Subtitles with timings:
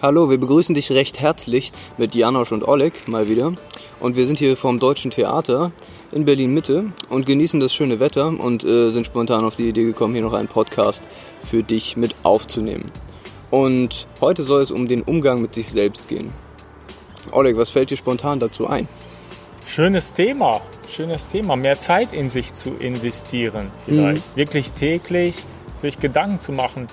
[0.00, 3.54] Hallo, wir begrüßen dich recht herzlich mit Janosch und Oleg mal wieder.
[3.98, 5.72] Und wir sind hier vom Deutschen Theater
[6.12, 9.82] in Berlin Mitte und genießen das schöne Wetter und äh, sind spontan auf die Idee
[9.82, 11.08] gekommen, hier noch einen Podcast
[11.42, 12.92] für dich mit aufzunehmen.
[13.50, 16.32] Und heute soll es um den Umgang mit sich selbst gehen.
[17.32, 18.86] Oleg, was fällt dir spontan dazu ein?
[19.66, 21.56] Schönes Thema, schönes Thema.
[21.56, 24.30] Mehr Zeit in sich zu investieren, vielleicht.
[24.30, 24.36] Mhm.
[24.38, 25.34] Wirklich täglich
[25.76, 26.86] sich Gedanken zu machen.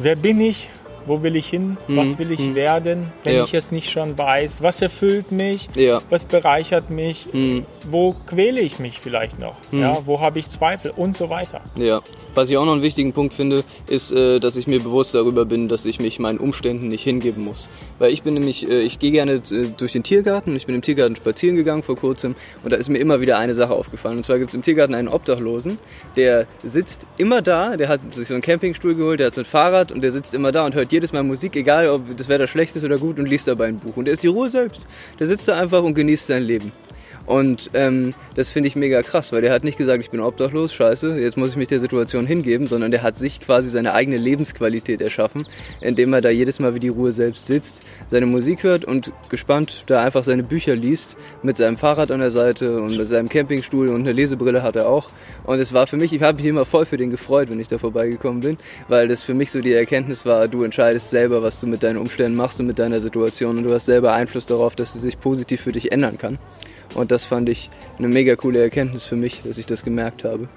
[0.00, 0.68] Wer bin ich?
[1.06, 1.76] Wo will ich hin?
[1.88, 1.96] Mhm.
[1.96, 2.54] Was will ich mhm.
[2.54, 3.44] werden, wenn ja.
[3.44, 4.62] ich es nicht schon weiß?
[4.62, 5.68] Was erfüllt mich?
[5.76, 6.00] Ja.
[6.10, 7.28] Was bereichert mich?
[7.32, 7.66] Mhm.
[7.88, 9.56] Wo quäle ich mich vielleicht noch?
[9.70, 9.82] Mhm.
[9.82, 10.92] Ja, wo habe ich Zweifel?
[10.94, 11.60] Und so weiter.
[11.76, 12.00] Ja.
[12.34, 15.44] Was ich auch noch einen wichtigen Punkt finde, ist, äh, dass ich mir bewusst darüber
[15.44, 17.68] bin, dass ich mich meinen Umständen nicht hingeben muss.
[17.98, 20.56] Weil ich bin nämlich, äh, ich gehe gerne äh, durch den Tiergarten.
[20.56, 23.54] Ich bin im Tiergarten spazieren gegangen vor kurzem und da ist mir immer wieder eine
[23.54, 24.18] Sache aufgefallen.
[24.18, 25.78] Und zwar gibt es im Tiergarten einen Obdachlosen,
[26.16, 29.44] der sitzt immer da, der hat sich so einen Campingstuhl geholt, der hat so ein
[29.44, 32.46] Fahrrad und der sitzt immer da und hört jedes Mal Musik, egal ob das Wetter
[32.46, 33.96] schlecht ist oder gut und liest dabei ein Buch.
[33.96, 34.80] Und er ist die Ruhe selbst.
[35.20, 36.72] Der sitzt da einfach und genießt sein Leben.
[37.26, 40.72] Und ähm, das finde ich mega krass, weil der hat nicht gesagt, ich bin obdachlos,
[40.74, 44.16] scheiße, jetzt muss ich mich der Situation hingeben, sondern der hat sich quasi seine eigene
[44.16, 45.46] Lebensqualität erschaffen,
[45.80, 49.84] indem er da jedes Mal wie die Ruhe selbst sitzt, seine Musik hört und gespannt
[49.86, 53.88] da einfach seine Bücher liest, mit seinem Fahrrad an der Seite und mit seinem Campingstuhl
[53.88, 55.10] und eine Lesebrille hat er auch.
[55.44, 57.68] Und es war für mich, ich habe mich immer voll für den gefreut, wenn ich
[57.68, 61.60] da vorbeigekommen bin, weil das für mich so die Erkenntnis war, du entscheidest selber, was
[61.60, 64.74] du mit deinen Umständen machst und mit deiner Situation und du hast selber Einfluss darauf,
[64.74, 66.38] dass sie sich positiv für dich ändern kann.
[66.94, 70.48] Und das fand ich eine mega coole Erkenntnis für mich, dass ich das gemerkt habe.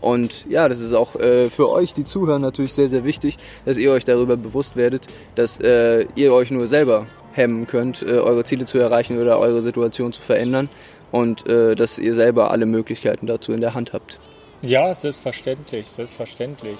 [0.00, 3.76] Und ja, das ist auch äh, für euch, die zuhören, natürlich sehr, sehr wichtig, dass
[3.76, 8.44] ihr euch darüber bewusst werdet, dass äh, ihr euch nur selber hemmen könnt, äh, eure
[8.44, 10.68] Ziele zu erreichen oder eure Situation zu verändern
[11.12, 14.18] und äh, dass ihr selber alle Möglichkeiten dazu in der Hand habt.
[14.62, 16.78] Ja, selbstverständlich, selbstverständlich.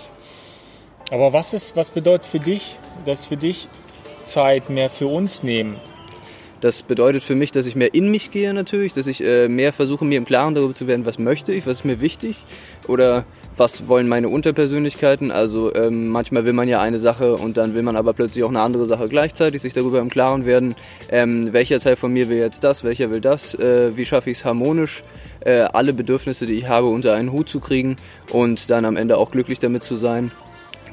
[1.11, 3.69] Aber was ist, was bedeutet für dich, dass für dich
[4.25, 5.77] Zeit mehr für uns nehmen?
[6.61, 9.73] Das bedeutet für mich, dass ich mehr in mich gehe natürlich, dass ich äh, mehr
[9.73, 12.45] versuche, mir im Klaren darüber zu werden, was möchte ich, was ist mir wichtig
[12.87, 13.25] oder
[13.57, 15.31] was wollen meine Unterpersönlichkeiten.
[15.31, 18.51] Also ähm, manchmal will man ja eine Sache und dann will man aber plötzlich auch
[18.51, 20.75] eine andere Sache gleichzeitig, sich darüber im Klaren werden,
[21.11, 24.39] ähm, welcher Teil von mir will jetzt das, welcher will das, äh, wie schaffe ich
[24.39, 25.03] es harmonisch,
[25.41, 27.97] äh, alle Bedürfnisse, die ich habe, unter einen Hut zu kriegen
[28.31, 30.31] und dann am Ende auch glücklich damit zu sein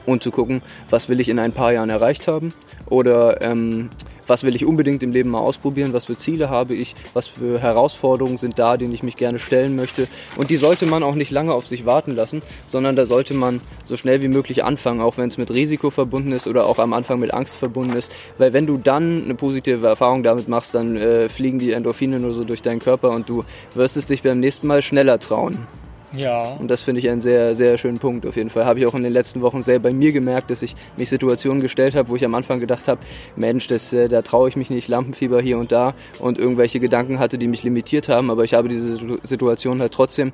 [0.06, 2.54] und zu gucken, was will ich in ein paar Jahren erreicht haben
[2.90, 3.90] oder ähm,
[4.28, 7.60] was will ich unbedingt im Leben mal ausprobieren, was für Ziele habe ich, was für
[7.60, 10.08] Herausforderungen sind da, denen ich mich gerne stellen möchte.
[10.36, 13.62] Und die sollte man auch nicht lange auf sich warten lassen, sondern da sollte man
[13.86, 16.94] so schnell wie möglich anfangen, auch wenn es mit Risiko verbunden ist oder auch am
[16.94, 18.12] Anfang mit Angst verbunden ist.
[18.38, 22.34] Weil wenn du dann eine positive Erfahrung damit machst, dann äh, fliegen die Endorphine nur
[22.34, 25.68] so durch deinen Körper und du wirst es dich beim nächsten Mal schneller trauen.
[26.14, 26.56] Ja.
[26.60, 28.66] Und das finde ich einen sehr, sehr schönen Punkt auf jeden Fall.
[28.66, 31.62] Habe ich auch in den letzten Wochen sehr bei mir gemerkt, dass ich mich Situationen
[31.62, 33.02] gestellt habe, wo ich am Anfang gedacht habe,
[33.36, 37.20] Mensch, das, äh, da traue ich mich nicht, Lampenfieber hier und da und irgendwelche Gedanken
[37.20, 38.30] hatte, die mich limitiert haben.
[38.30, 40.32] Aber ich habe diese Situation halt trotzdem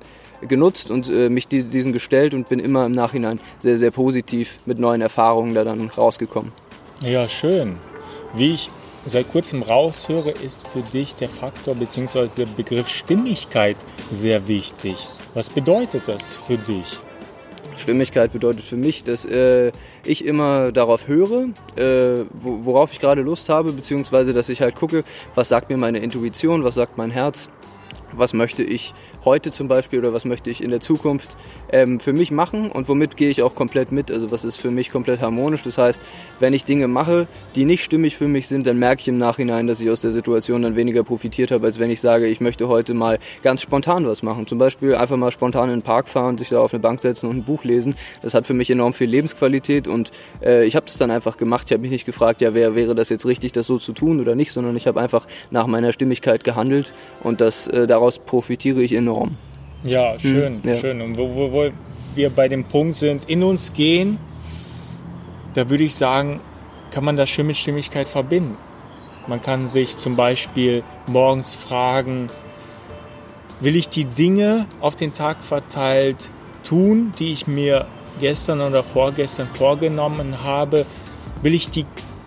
[0.47, 4.77] genutzt und äh, mich diesen gestellt und bin immer im Nachhinein sehr, sehr positiv mit
[4.77, 6.51] neuen Erfahrungen da dann rausgekommen.
[7.01, 7.77] Ja, schön.
[8.35, 8.69] Wie ich
[9.05, 12.27] seit kurzem raushöre, ist für dich der Faktor bzw.
[12.37, 13.77] der Begriff Stimmigkeit
[14.11, 15.07] sehr wichtig.
[15.33, 16.99] Was bedeutet das für dich?
[17.75, 19.71] Stimmigkeit bedeutet für mich, dass äh,
[20.05, 25.03] ich immer darauf höre, äh, worauf ich gerade Lust habe, beziehungsweise dass ich halt gucke,
[25.35, 27.49] was sagt mir meine Intuition, was sagt mein Herz,
[28.17, 28.93] was möchte ich
[29.25, 31.37] heute zum Beispiel oder was möchte ich in der Zukunft
[31.71, 34.11] ähm, für mich machen und womit gehe ich auch komplett mit.
[34.11, 35.63] Also was ist für mich komplett harmonisch.
[35.63, 36.01] Das heißt,
[36.39, 39.67] wenn ich Dinge mache, die nicht stimmig für mich sind, dann merke ich im Nachhinein,
[39.67, 42.67] dass ich aus der Situation dann weniger profitiert habe, als wenn ich sage, ich möchte
[42.67, 44.47] heute mal ganz spontan was machen.
[44.47, 47.29] Zum Beispiel einfach mal spontan in den Park fahren, sich da auf eine Bank setzen
[47.29, 47.95] und ein Buch lesen.
[48.21, 51.67] Das hat für mich enorm viel Lebensqualität und äh, ich habe das dann einfach gemacht.
[51.67, 54.19] Ich habe mich nicht gefragt, ja, wer wäre das jetzt richtig, das so zu tun
[54.19, 58.81] oder nicht, sondern ich habe einfach nach meiner Stimmigkeit gehandelt und das äh, daraus profitiere
[58.81, 59.37] ich enorm.
[59.83, 60.75] Ja, hm, schön, hm, ja.
[60.75, 61.01] schön.
[61.01, 61.69] Und wo, wo, wo
[62.15, 64.19] wir bei dem Punkt sind, in uns gehen,
[65.53, 66.41] da würde ich sagen,
[66.91, 68.57] kann man das schön mit Stimmigkeit verbinden.
[69.27, 72.27] Man kann sich zum Beispiel morgens fragen,
[73.61, 76.29] will ich die Dinge auf den Tag verteilt
[76.65, 77.85] tun, die ich mir
[78.19, 80.85] gestern oder vorgestern vorgenommen habe?
[81.41, 81.85] Will ich die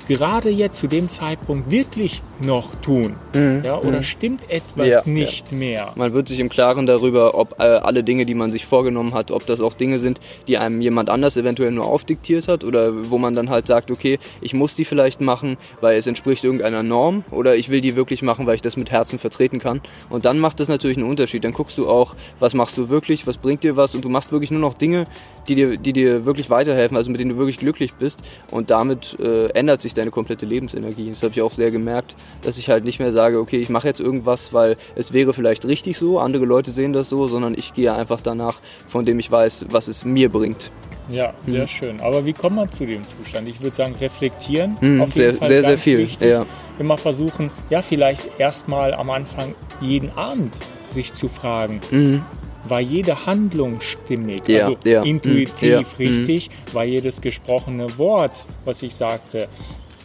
[0.09, 3.17] gerade jetzt zu dem Zeitpunkt wirklich noch tun?
[3.35, 3.63] Mhm.
[3.65, 5.93] Ja, oder stimmt etwas Ja, nicht mehr?
[5.97, 9.31] Man wird sich im Klaren darüber, ob äh, alle Dinge, die man sich vorgenommen hat,
[9.31, 13.19] ob das auch Dinge sind, die einem jemand anders eventuell nur aufdiktiert hat oder wo
[13.19, 17.25] man dann halt sagt, okay, ich muss die vielleicht machen, weil es entspricht irgendeiner Norm
[17.31, 19.81] oder ich will die wirklich machen, weil ich das mit Herzen vertreten kann.
[20.11, 21.45] Und dann macht das natürlich einen Unterschied.
[21.45, 24.33] Dann guckst du auch, was machst du wirklich, was bringt dir was und du machst
[24.33, 25.07] wirklich nur noch Dinge,
[25.49, 28.21] die dir, die dir wirklich weiterhelfen, also mit denen du wirklich glücklich bist.
[28.51, 31.11] Und damit äh, ändert sich deine komplette Lebensenergie.
[31.11, 33.89] Das habe ich auch sehr gemerkt, dass ich halt nicht mehr sage, okay, ich mache
[33.89, 37.75] jetzt irgendwas, weil es wäre vielleicht richtig so, andere Leute sehen das so, sondern ich
[37.75, 40.71] gehe einfach danach, von dem ich weiß, was es mir bringt.
[41.09, 42.01] Ja, sehr schön.
[42.01, 43.49] Aber wie kommt man zu dem Zustand?
[43.49, 44.77] Ich würde sagen, reflektieren.
[44.81, 46.31] Mhm, auf jeden sehr, Fall sehr, sehr viel, Wichtig.
[46.31, 46.45] ja.
[46.81, 50.53] Immer versuchen, ja, vielleicht erstmal am Anfang jeden Abend
[50.91, 52.23] sich zu fragen, Mhm.
[52.65, 58.45] war jede Handlung stimmig, Ja, also ja, intuitiv mhm, ja, richtig, war jedes gesprochene Wort,
[58.65, 59.47] was ich sagte,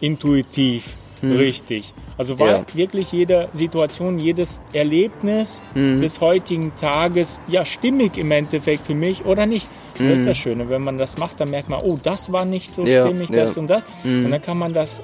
[0.01, 0.83] intuitiv
[1.23, 1.93] richtig.
[2.21, 2.65] Also war Mhm.
[2.69, 2.75] Ja.
[2.75, 6.01] wirklich jede Situation, jedes Erlebnis Mhm.
[6.01, 9.65] des heutigen Tages ja stimmig im Endeffekt für mich oder nicht.
[9.97, 12.75] Das ist das Schöne, wenn man das macht, dann merkt man, oh, das war nicht
[12.75, 12.87] so Mhm.
[12.87, 13.83] Ja, stimmig, das und das.
[14.03, 14.25] Mhm.
[14.25, 15.01] Und dann kann man das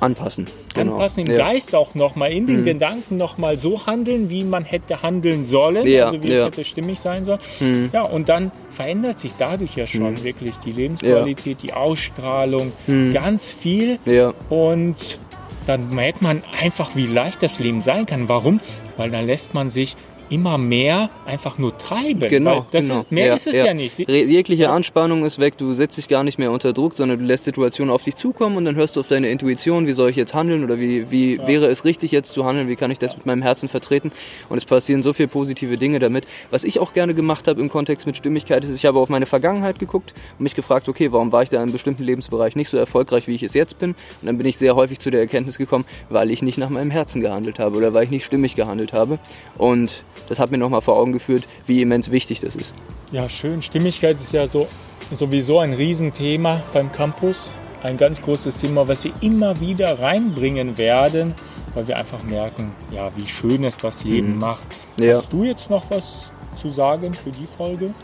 [0.00, 0.46] Anpassen.
[0.74, 0.94] Genau.
[0.94, 1.34] anpassen im ja.
[1.34, 1.38] Mhm.
[1.52, 6.06] Geist auch nochmal, in den Gedanken nochmal so handeln, wie man hätte handeln sollen, Ja,
[6.06, 6.38] also wie ja.
[6.40, 7.38] es hätte stimmig sein sollen.
[7.60, 7.90] Mhm.
[7.92, 13.12] Ja, und dann verändert sich dadurch ja schon wirklich die Lebensqualität, die Ausstrahlung, Mhm.
[13.12, 13.98] ganz viel.
[14.06, 15.18] Ja, Und
[15.66, 18.28] dann merkt man einfach, wie leicht das Leben sein kann.
[18.28, 18.60] Warum?
[18.96, 19.96] Weil dann lässt man sich
[20.30, 22.20] immer mehr einfach nur treiben.
[22.28, 23.00] Genau, genau.
[23.00, 23.66] Ist, mehr Ja, ist es ja.
[23.66, 23.98] ja, nicht.
[24.00, 27.24] Re- Jegliche Anspannung ist weg, du setzt dich gar nicht mehr unter Druck, sondern du
[27.24, 30.16] lässt Situationen auf dich zukommen und dann hörst du auf deine Intuition, wie soll ich
[30.16, 33.16] jetzt handeln oder wie, wie wäre es richtig jetzt zu handeln, wie kann ich das
[33.16, 34.10] mit meinem Herzen vertreten
[34.48, 36.26] und es passieren so viele positive Dinge damit.
[36.50, 39.26] Was ich auch gerne gemacht habe im Kontext mit Stimmigkeit ist, ich habe auf meine
[39.26, 42.68] Vergangenheit geguckt und mich gefragt, okay, warum war ich da in einem bestimmten Lebensbereich nicht
[42.68, 45.20] so erfolgreich, wie ich es jetzt bin und dann bin ich sehr häufig zu der
[45.20, 48.56] Erkenntnis gekommen, weil ich nicht nach meinem Herzen gehandelt habe oder weil ich nicht stimmig
[48.56, 49.18] gehandelt habe
[49.58, 52.72] und das hat mir nochmal vor Augen geführt, wie immens wichtig das ist.
[53.12, 53.62] Ja, schön.
[53.62, 54.66] Stimmigkeit ist ja so
[55.14, 57.50] sowieso ein Riesenthema beim Campus.
[57.82, 61.34] Ein ganz großes Thema, was wir immer wieder reinbringen werden,
[61.74, 64.66] weil wir einfach merken, ja, wie schön es das Leben macht.
[64.96, 65.04] Mhm.
[65.04, 65.16] Ja.
[65.16, 67.94] Hast du jetzt noch was zu sagen für die Folge?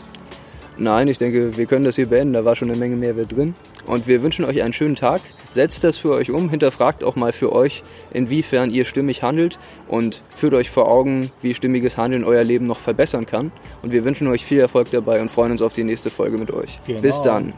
[0.77, 2.33] Nein, ich denke, wir können das hier beenden.
[2.33, 3.55] Da war schon eine Menge Mehrwert drin.
[3.85, 5.21] Und wir wünschen euch einen schönen Tag.
[5.53, 10.23] Setzt das für euch um, hinterfragt auch mal für euch, inwiefern ihr stimmig handelt und
[10.35, 13.51] führt euch vor Augen, wie stimmiges Handeln euer Leben noch verbessern kann.
[13.83, 16.49] Und wir wünschen euch viel Erfolg dabei und freuen uns auf die nächste Folge mit
[16.51, 16.79] euch.
[16.87, 17.01] Genau.
[17.01, 17.53] Bis dann.